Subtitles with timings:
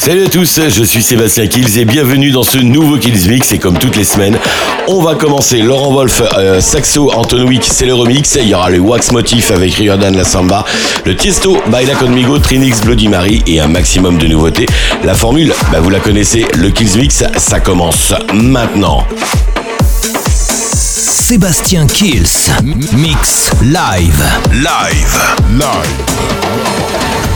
[0.00, 3.58] Salut à tous, je suis Sébastien Kills et bienvenue dans ce nouveau Kills Mix et
[3.58, 4.38] comme toutes les semaines,
[4.88, 8.70] on va commencer Laurent Wolf, euh, Saxo, Anton Wick, c'est le remix, il y aura
[8.70, 10.64] le Wax Motif avec Riordan La Samba,
[11.04, 14.64] le Tiesto, Baila Conmigo, Trinix, Bloody Mary et un maximum de nouveautés.
[15.04, 19.06] La formule, bah vous la connaissez, le Kills Mix, ça commence maintenant.
[20.74, 22.50] Sébastien Kills,
[22.94, 24.24] mix live.
[24.50, 25.20] Live.
[25.52, 27.29] Live.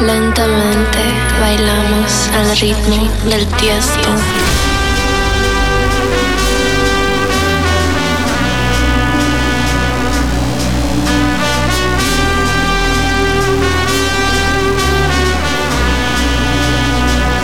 [0.00, 0.98] Lentamente
[1.40, 4.08] bailamos al ritmo del tiesto.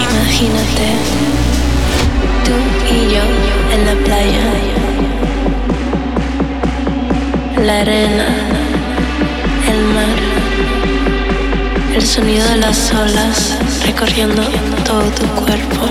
[0.00, 0.86] Imagínate,
[2.44, 2.52] tú
[2.92, 3.22] y yo
[3.74, 4.82] en la playa
[7.64, 8.26] la arena,
[12.02, 13.56] el sonido de las olas
[13.86, 14.42] recorriendo
[14.84, 15.86] todo tu cuerpo.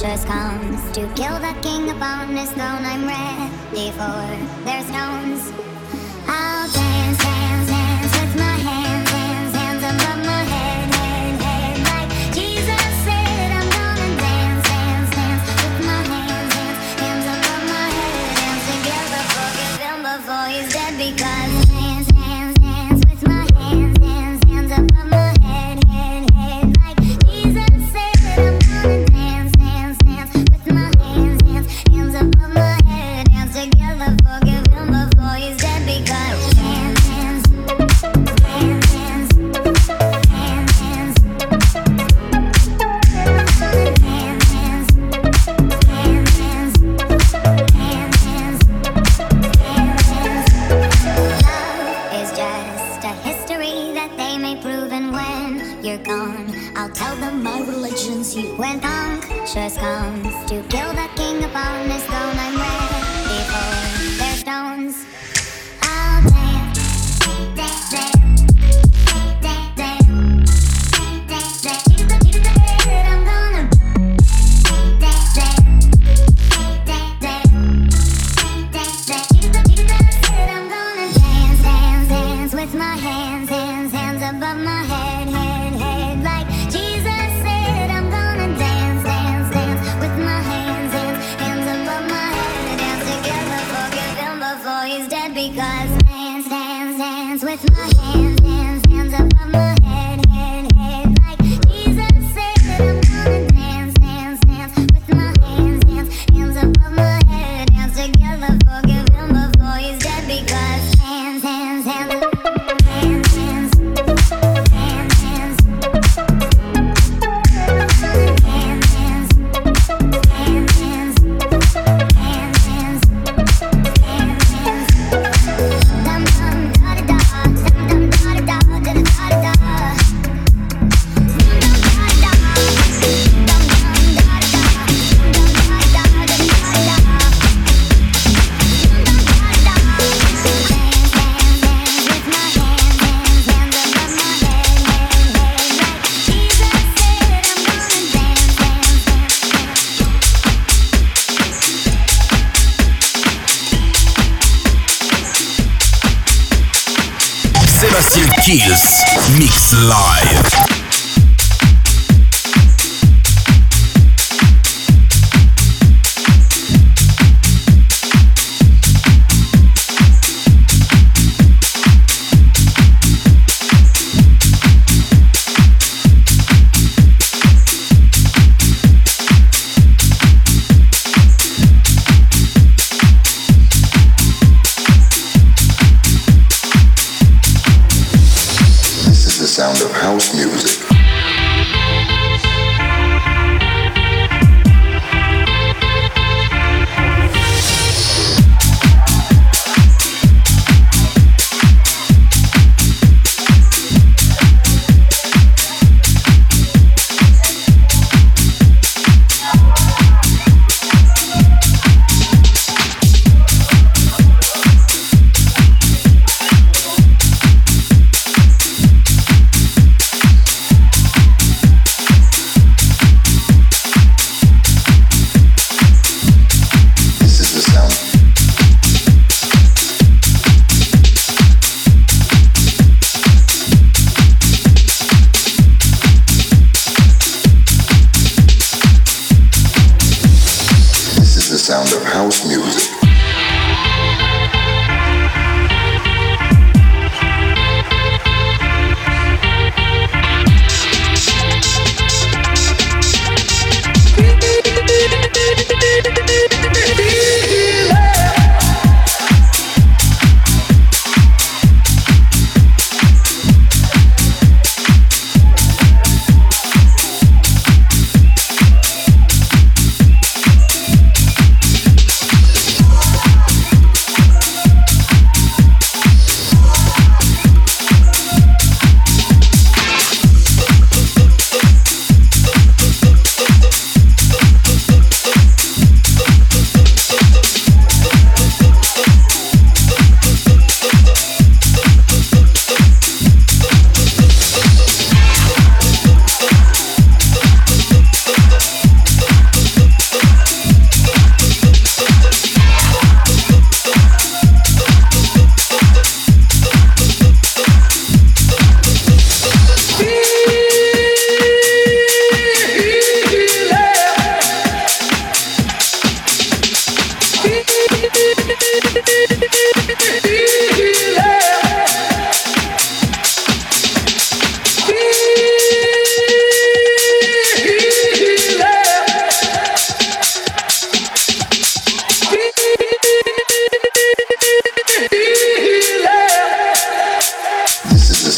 [0.00, 2.86] Lucius comes to kill the king upon his throne.
[2.86, 5.69] I'm ready for their stones.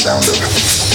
[0.02, 0.91] sound of.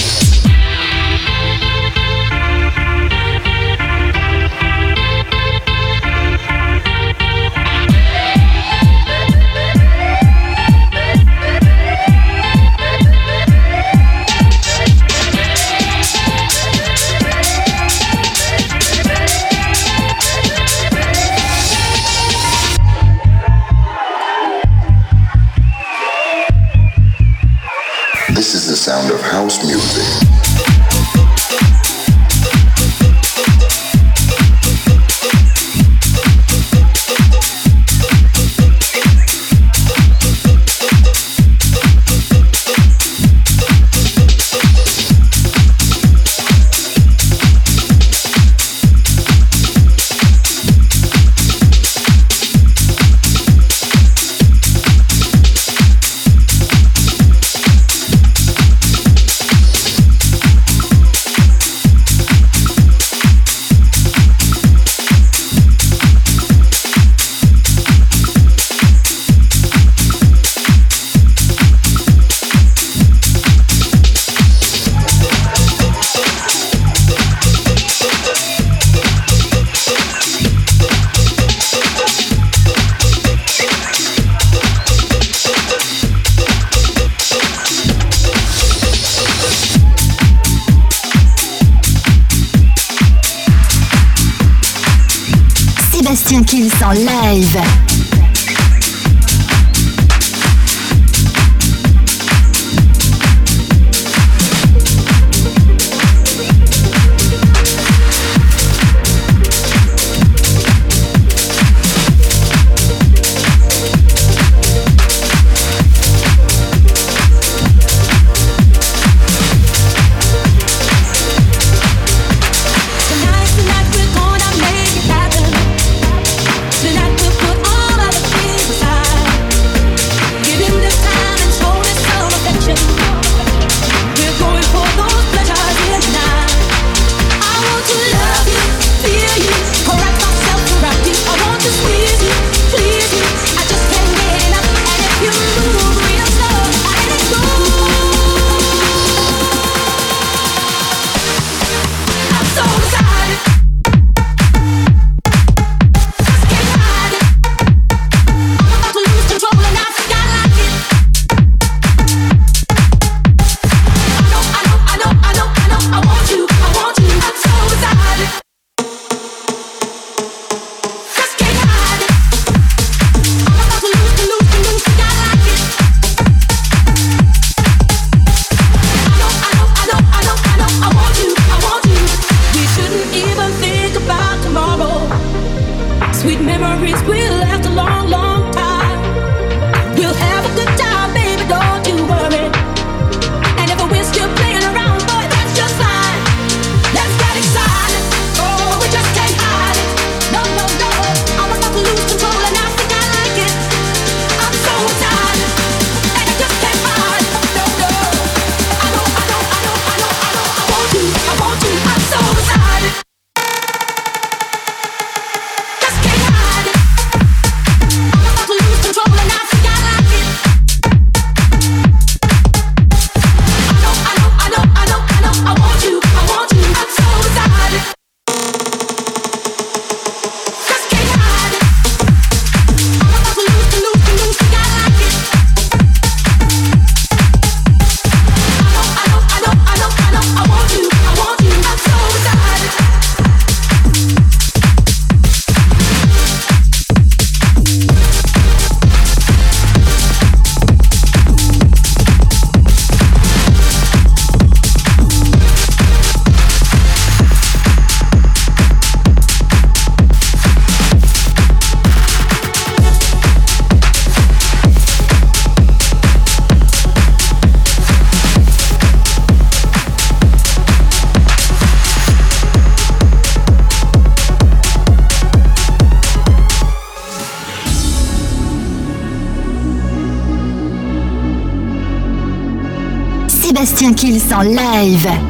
[284.30, 285.27] En live.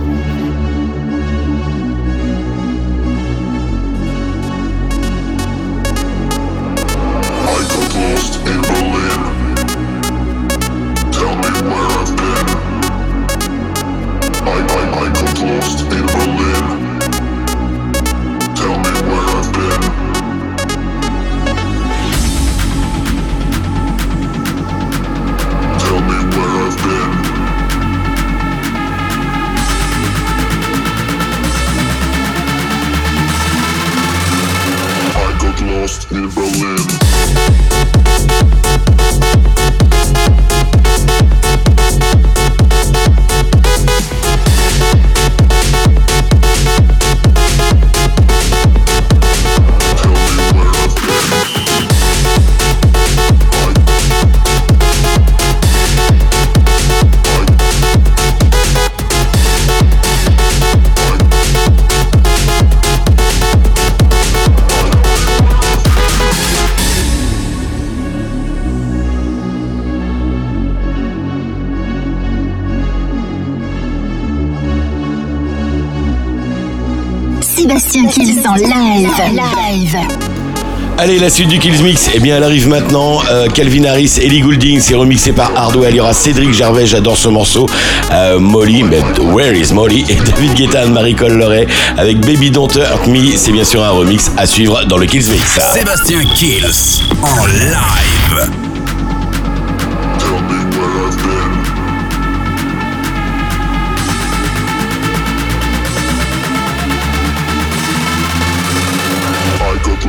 [81.00, 83.20] Allez, la suite du Kills Mix, eh bien, elle arrive maintenant.
[83.30, 85.94] Euh, Calvin Harris, Ellie Goulding, c'est remixé par Hardwell.
[85.94, 87.66] Il y aura Cédric Gervais, j'adore ce morceau.
[88.10, 89.00] Euh, Molly, mais
[89.32, 90.04] Where is Molly?
[90.08, 93.36] Et David Guetta, Marie-Cole Loret avec Baby Don't Hurt Me.
[93.36, 95.60] C'est bien sûr un remix à suivre dans le Kills Mix.
[95.72, 98.77] Sébastien Kills en live.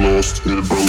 [0.03, 0.88] Lost in Berlin.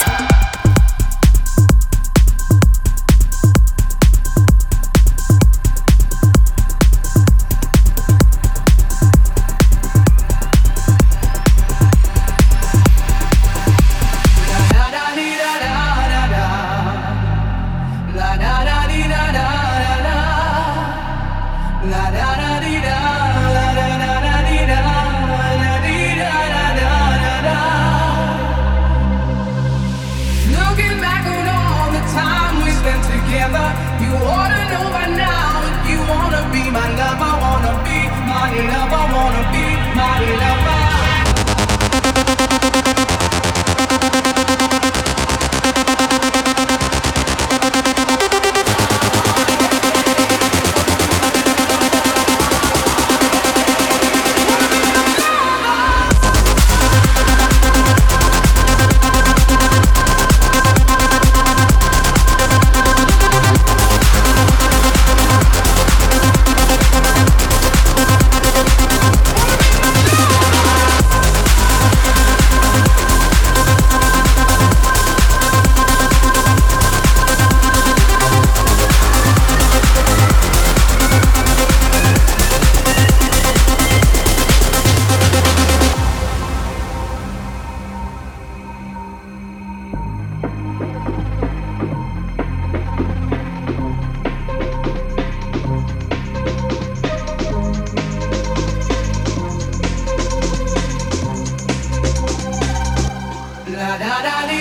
[103.99, 104.60] da da da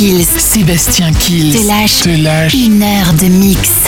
[0.00, 1.54] Sébastien Kills.
[1.54, 2.02] Te lâche.
[2.02, 2.54] Te lâche.
[2.54, 3.87] Une heure de mix.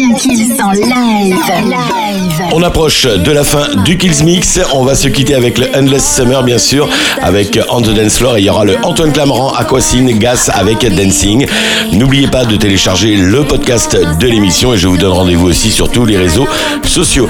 [0.00, 1.36] Sébastien Kills en live.
[1.64, 2.42] live.
[2.52, 4.58] On approche de la fin du Kills Mix.
[4.72, 6.88] On va se quitter avec le Endless Summer, bien sûr,
[7.20, 8.36] avec On the Dance Floor.
[8.38, 11.46] Et il y aura le Antoine Clamaran, Aquacine, Gas avec Dancing.
[11.92, 15.90] N'oubliez pas de télécharger le podcast de l'émission et je vous donne rendez-vous aussi sur
[15.90, 16.46] tous les réseaux
[16.84, 17.28] sociaux.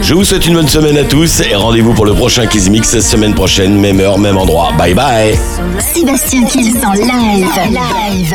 [0.00, 3.00] Je vous souhaite une bonne semaine à tous et rendez-vous pour le prochain Kills Mix
[3.00, 4.70] semaine prochaine, même heure, même endroit.
[4.78, 5.36] Bye bye.
[5.80, 7.46] Sébastien Kills en live.
[7.70, 8.34] live.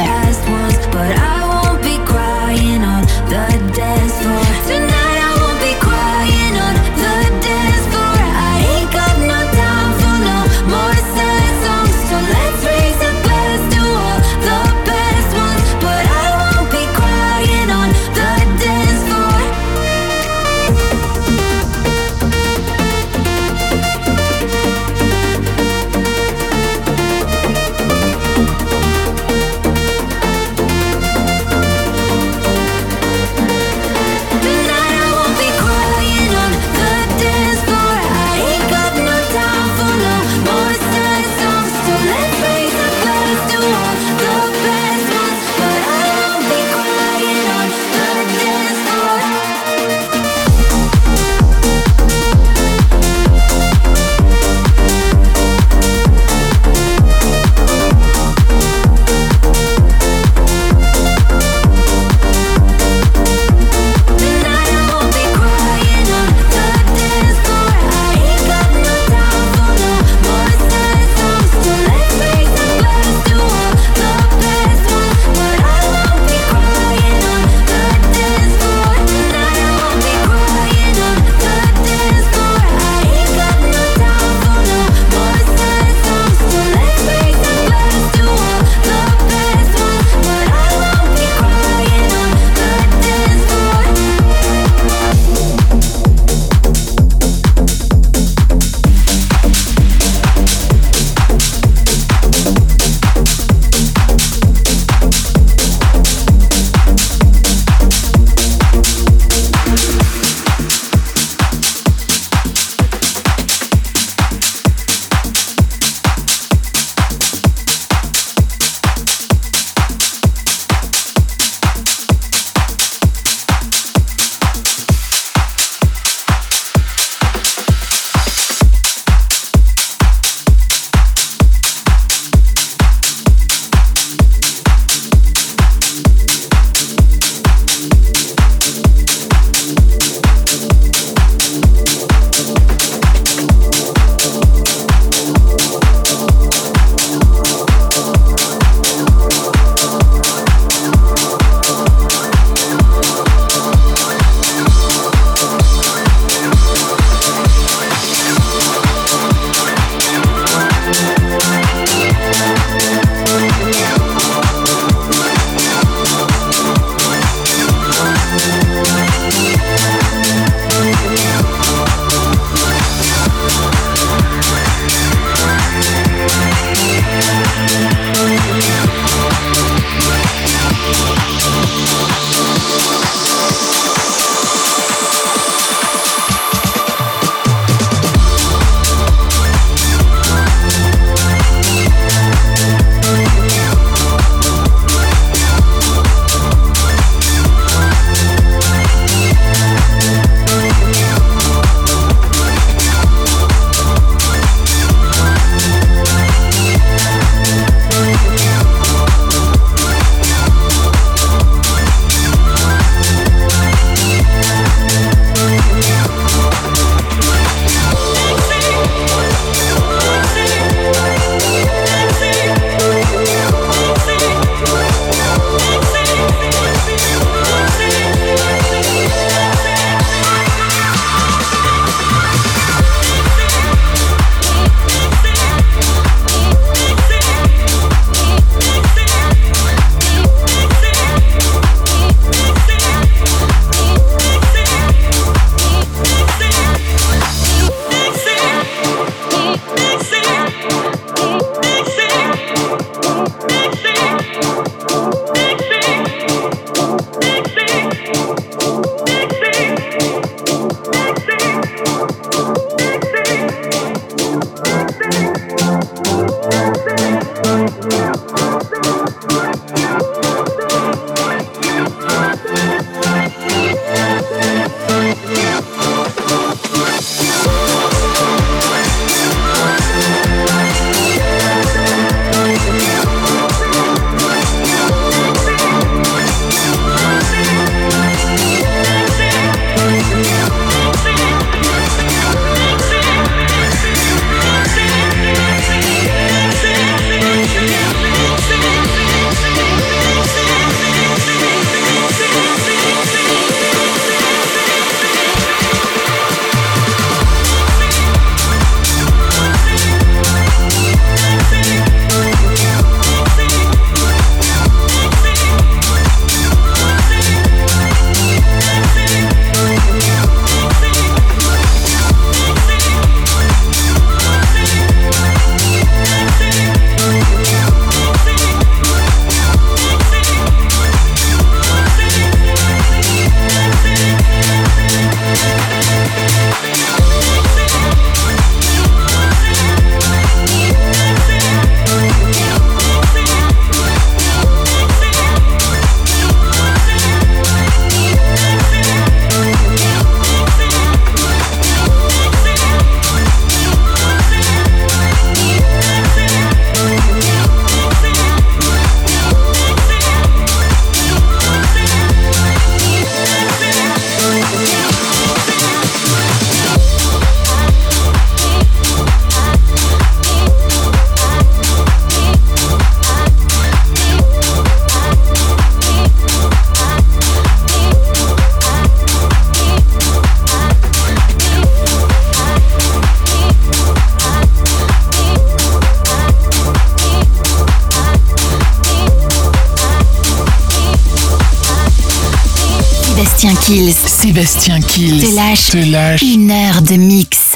[395.58, 396.57] Sébastien Kills